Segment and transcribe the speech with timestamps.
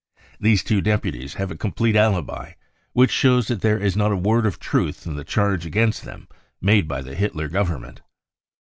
[0.39, 2.53] These two deputies have a complete alibi
[2.93, 6.27] which shows that there is not a word of truth in the charge against them
[6.59, 8.01] made by the Hitler Government.